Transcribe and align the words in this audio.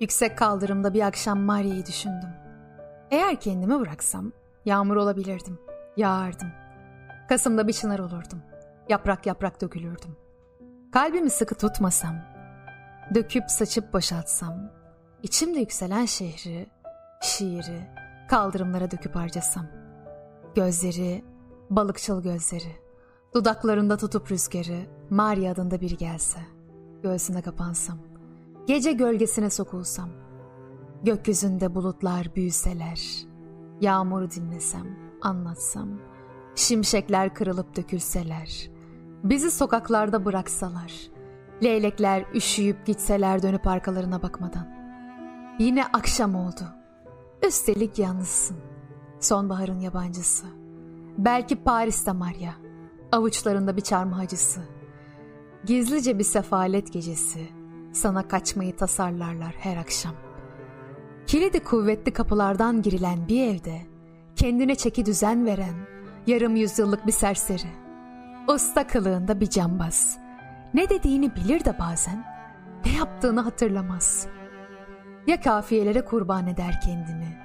Yüksek 0.00 0.38
kaldırımda 0.38 0.94
bir 0.94 1.00
akşam 1.00 1.40
Maria'yı 1.40 1.86
düşündüm. 1.86 2.28
Eğer 3.10 3.40
kendimi 3.40 3.80
bıraksam 3.80 4.32
yağmur 4.64 4.96
olabilirdim, 4.96 5.58
yağardım. 5.96 6.48
Kasım'da 7.28 7.68
bir 7.68 7.72
çınar 7.72 7.98
olurdum. 7.98 8.42
Yaprak 8.88 9.26
yaprak 9.26 9.60
dökülürdüm. 9.60 10.16
Kalbimi 10.92 11.30
sıkı 11.30 11.54
tutmasam, 11.54 12.16
döküp 13.14 13.50
saçıp 13.50 13.92
boşaltsam, 13.92 14.70
içimde 15.22 15.58
yükselen 15.58 16.04
şehri, 16.04 16.66
şiiri 17.22 17.90
kaldırımlara 18.28 18.90
döküp 18.90 19.16
harcasam. 19.16 19.66
Gözleri, 20.54 21.24
balıkçıl 21.70 22.22
gözleri, 22.22 22.76
dudaklarında 23.34 23.96
tutup 23.96 24.30
rüzgarı, 24.30 24.86
Maria 25.10 25.52
adında 25.52 25.80
biri 25.80 25.96
gelse, 25.96 26.38
göğsüne 27.02 27.42
kapansam, 27.42 27.98
gece 28.66 28.92
gölgesine 28.92 29.50
sokulsam, 29.50 30.08
gökyüzünde 31.02 31.74
bulutlar 31.74 32.34
büyüseler, 32.36 33.26
yağmuru 33.80 34.30
dinlesem, 34.30 34.98
anlatsam, 35.22 35.88
şimşekler 36.54 37.34
kırılıp 37.34 37.76
dökülseler, 37.76 38.70
bizi 39.24 39.50
sokaklarda 39.50 40.24
bıraksalar, 40.24 40.92
leylekler 41.62 42.24
üşüyüp 42.34 42.86
gitseler 42.86 43.42
dönüp 43.42 43.66
arkalarına 43.66 44.22
bakmadan. 44.22 44.76
Yine 45.58 45.84
akşam 45.84 46.34
oldu. 46.34 46.62
Üstelik 47.46 47.98
yalnızsın. 47.98 48.56
Sonbaharın 49.20 49.80
yabancısı. 49.80 50.46
Belki 51.18 51.56
Paris'te 51.56 52.12
Maria. 52.12 52.52
Avuçlarında 53.12 53.76
bir 53.76 53.82
çarmıh 53.82 54.18
acısı. 54.18 54.60
Gizlice 55.64 56.18
bir 56.18 56.24
sefalet 56.24 56.92
gecesi. 56.92 57.55
Sana 57.96 58.28
kaçmayı 58.28 58.76
tasarlarlar 58.76 59.54
her 59.58 59.76
akşam. 59.76 60.12
Kilidi 61.26 61.64
kuvvetli 61.64 62.12
kapılardan 62.12 62.82
girilen 62.82 63.28
bir 63.28 63.46
evde 63.46 63.80
kendine 64.36 64.74
çeki 64.74 65.06
düzen 65.06 65.46
veren 65.46 65.74
yarım 66.26 66.56
yüzyıllık 66.56 67.06
bir 67.06 67.12
serseri. 67.12 67.68
Usta 68.48 68.86
kılığında 68.86 69.40
bir 69.40 69.50
cambaz. 69.50 70.18
Ne 70.74 70.88
dediğini 70.88 71.36
bilir 71.36 71.64
de 71.64 71.78
bazen 71.78 72.24
ne 72.86 72.92
yaptığını 72.92 73.40
hatırlamaz. 73.40 74.26
Ya 75.26 75.40
kafiyelere 75.40 76.04
kurban 76.04 76.46
eder 76.46 76.80
kendini 76.80 77.38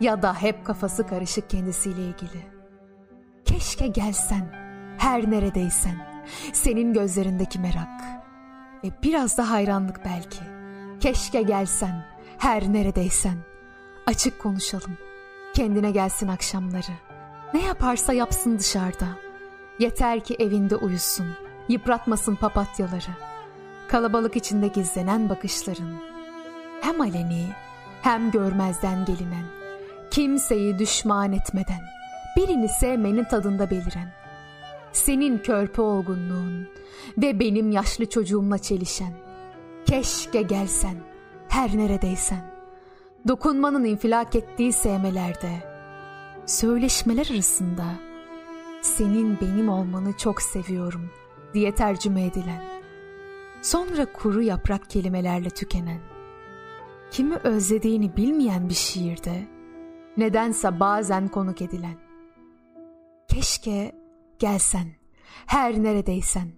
ya 0.00 0.22
da 0.22 0.34
hep 0.34 0.64
kafası 0.66 1.06
karışık 1.06 1.50
kendisiyle 1.50 2.02
ilgili. 2.02 2.46
Keşke 3.44 3.86
gelsen 3.86 4.52
her 4.98 5.30
neredeysen 5.30 6.24
senin 6.52 6.92
gözlerindeki 6.92 7.58
merak 7.58 8.23
ve 8.84 8.88
biraz 9.02 9.38
da 9.38 9.50
hayranlık 9.50 10.04
belki. 10.04 10.40
Keşke 11.00 11.42
gelsen 11.42 12.06
her 12.38 12.72
neredeysen 12.72 13.36
açık 14.06 14.38
konuşalım. 14.38 14.98
Kendine 15.54 15.90
gelsin 15.90 16.28
akşamları. 16.28 16.92
Ne 17.54 17.62
yaparsa 17.62 18.12
yapsın 18.12 18.58
dışarıda. 18.58 19.06
Yeter 19.78 20.24
ki 20.24 20.36
evinde 20.38 20.76
uyusun. 20.76 21.26
Yıpratmasın 21.68 22.34
papatyaları. 22.34 23.10
Kalabalık 23.88 24.36
içinde 24.36 24.68
gizlenen 24.68 25.28
bakışların. 25.28 25.94
Hem 26.80 27.00
aleni 27.00 27.46
hem 28.02 28.30
görmezden 28.30 29.04
gelinen. 29.04 29.44
Kimseyi 30.10 30.78
düşman 30.78 31.32
etmeden. 31.32 31.80
Birini 32.36 32.68
sevmenin 32.68 33.24
tadında 33.24 33.70
beliren. 33.70 34.23
Senin 34.94 35.38
körpe 35.38 35.82
olgunluğun 35.82 36.68
ve 37.18 37.40
benim 37.40 37.70
yaşlı 37.70 38.06
çocuğumla 38.06 38.58
çelişen. 38.58 39.12
Keşke 39.86 40.42
gelsen 40.42 40.96
her 41.48 41.76
neredeysen. 41.76 42.54
Dokunmanın 43.28 43.84
infilak 43.84 44.36
ettiği 44.36 44.72
sevmelerde, 44.72 45.50
söyleşmeler 46.46 47.30
arasında 47.34 47.84
senin 48.82 49.40
benim 49.40 49.68
olmanı 49.68 50.16
çok 50.16 50.42
seviyorum 50.42 51.10
diye 51.54 51.74
tercüme 51.74 52.24
edilen, 52.24 52.62
sonra 53.62 54.12
kuru 54.12 54.42
yaprak 54.42 54.90
kelimelerle 54.90 55.50
tükenen, 55.50 56.00
kimi 57.10 57.36
özlediğini 57.36 58.16
bilmeyen 58.16 58.68
bir 58.68 58.74
şiirde, 58.74 59.46
nedense 60.16 60.80
bazen 60.80 61.28
konuk 61.28 61.62
edilen. 61.62 61.96
Keşke 63.28 64.03
gelsen, 64.40 64.86
her 65.46 65.82
neredeysen 65.82 66.48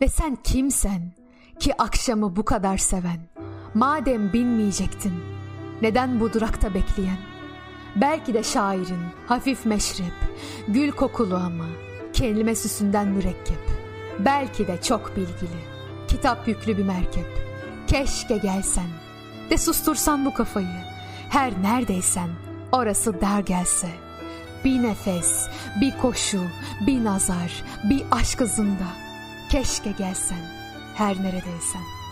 ve 0.00 0.08
sen 0.08 0.36
kimsen 0.44 1.12
ki 1.58 1.82
akşamı 1.82 2.36
bu 2.36 2.44
kadar 2.44 2.78
seven, 2.78 3.20
madem 3.74 4.32
bilmeyecektin, 4.32 5.14
neden 5.82 6.20
bu 6.20 6.32
durakta 6.32 6.74
bekleyen? 6.74 7.18
Belki 7.96 8.34
de 8.34 8.42
şairin 8.42 9.02
hafif 9.26 9.66
meşrep, 9.66 10.14
gül 10.68 10.90
kokulu 10.90 11.36
ama 11.36 11.66
kelime 12.12 12.54
süsünden 12.54 13.08
mürekkep. 13.08 13.60
Belki 14.18 14.66
de 14.66 14.82
çok 14.82 15.16
bilgili, 15.16 15.60
kitap 16.08 16.48
yüklü 16.48 16.78
bir 16.78 16.84
merkep. 16.84 17.26
Keşke 17.86 18.36
gelsen 18.36 18.88
de 19.50 19.58
sustursan 19.58 20.24
bu 20.26 20.34
kafayı. 20.34 20.84
Her 21.30 21.62
neredeysen 21.62 22.30
orası 22.72 23.20
dar 23.20 23.40
gelse. 23.40 24.03
Bir 24.64 24.82
nefes, 24.82 25.48
bir 25.80 25.98
koşu, 25.98 26.42
bir 26.86 27.04
nazar, 27.04 27.64
bir 27.84 28.02
aşk 28.10 28.40
hızında. 28.40 28.88
Keşke 29.48 29.90
gelsen 29.90 30.44
her 30.94 31.16
neredeysen. 31.22 32.03